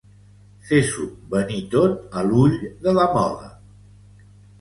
[0.69, 1.03] Fer-s'ho
[1.33, 2.57] venir tot a l'ull
[2.87, 3.51] de la mola.